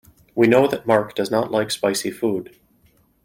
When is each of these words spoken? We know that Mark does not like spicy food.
We 0.33 0.47
know 0.47 0.65
that 0.65 0.87
Mark 0.87 1.13
does 1.13 1.29
not 1.29 1.51
like 1.51 1.69
spicy 1.69 2.09
food. 2.09 2.57